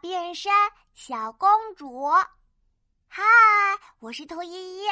[0.00, 0.52] 变身
[0.94, 2.08] 小公主。
[3.08, 3.22] 嗨，
[3.98, 4.86] 我是兔依依，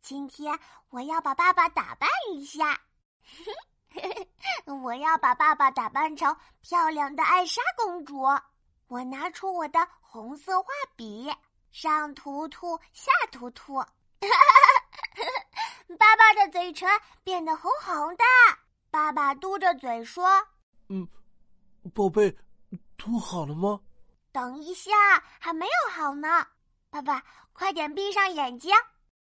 [0.00, 2.80] 今天我要把爸爸打扮一下。
[4.82, 8.22] 我要把爸爸打扮成漂亮的艾莎公主。
[8.86, 11.30] 我拿出我的红色画笔，
[11.70, 13.74] 上涂涂，下涂涂。
[15.98, 16.88] 爸爸的嘴唇
[17.22, 18.24] 变得红红的。
[18.90, 20.26] 爸爸嘟着嘴说
[20.88, 21.06] ：“嗯，
[21.94, 22.36] 宝贝，
[22.96, 23.80] 涂好了吗？”
[24.32, 24.92] 等一下，
[25.38, 26.46] 还没有好呢。
[26.90, 28.74] 爸爸，快点闭上眼睛！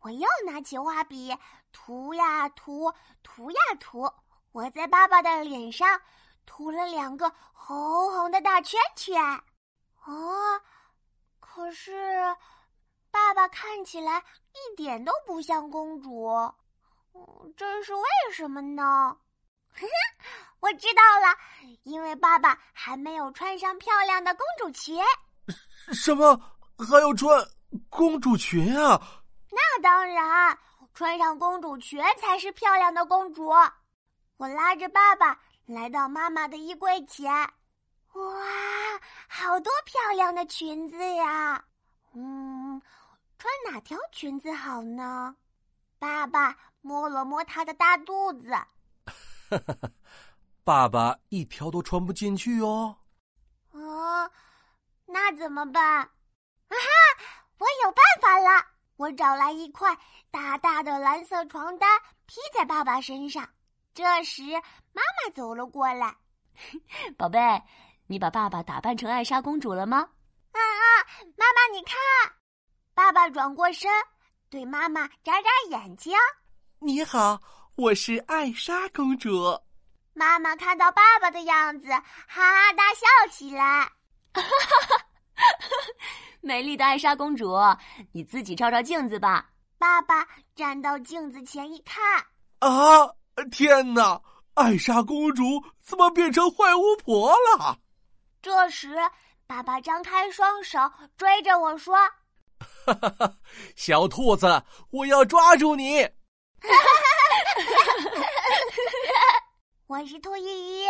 [0.00, 1.36] 我又拿起画笔，
[1.72, 2.92] 涂呀涂，
[3.22, 4.10] 涂呀涂。
[4.52, 6.00] 我在爸爸的脸上
[6.46, 9.22] 涂了两个红红的大圈圈。
[10.04, 10.60] 哦，
[11.38, 12.36] 可是
[13.10, 16.30] 爸爸看起来一点都不像公主。
[17.56, 19.18] 这是为什么呢？
[20.70, 21.36] 我知道了，
[21.82, 25.02] 因为爸爸还没有穿上漂亮的公主裙。
[25.92, 26.40] 什么？
[26.78, 27.44] 还要穿
[27.88, 29.00] 公主裙啊？
[29.50, 30.56] 那当然，
[30.94, 33.48] 穿上公主裙才是漂亮的公主。
[34.36, 37.32] 我拉着爸爸来到妈妈的衣柜前，
[38.12, 38.32] 哇，
[39.28, 41.64] 好多漂亮的裙子呀！
[42.14, 42.80] 嗯，
[43.38, 45.34] 穿哪条裙子好呢？
[45.98, 48.52] 爸爸摸了摸他的大肚子。
[48.52, 49.90] 哈哈哈，
[50.64, 52.96] 爸爸一条都穿不进去哦。
[53.72, 54.30] 啊，
[55.06, 55.82] 那怎么办？
[55.82, 56.08] 啊
[56.68, 56.76] 哈，
[57.58, 58.66] 我有办法了！
[58.96, 59.96] 我找来一块
[60.30, 61.88] 大大的蓝色床单，
[62.26, 63.48] 披在爸爸身上。
[63.94, 64.42] 这时，
[64.92, 66.14] 妈妈走了过来。
[67.16, 67.38] 宝贝，
[68.06, 69.98] 你把爸爸打扮成艾莎公主了吗？
[70.52, 70.84] 啊啊！
[71.36, 71.96] 妈妈，你看，
[72.94, 73.90] 爸爸转过身，
[74.50, 76.12] 对妈妈眨眨眼睛。
[76.78, 77.40] 你好。
[77.76, 79.58] 我是艾莎公主。
[80.20, 83.90] 妈妈看到爸爸的样子，哈哈大笑起来。
[86.42, 87.56] 美丽的艾莎公主，
[88.12, 89.48] 你自己照照镜子吧。
[89.78, 92.22] 爸爸站到镜子前一看，
[92.58, 93.08] 啊！
[93.50, 94.20] 天哪！
[94.52, 95.42] 艾莎公主
[95.80, 97.78] 怎么变成坏巫婆了？
[98.42, 98.94] 这时，
[99.46, 100.78] 爸爸张开双手
[101.16, 101.96] 追着我说
[102.84, 103.34] ：“哈哈哈，
[103.74, 106.02] 小兔子，我要抓住你！”
[109.90, 110.86] 我是兔依依，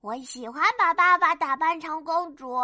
[0.00, 2.54] 我喜欢把爸爸打扮成公主。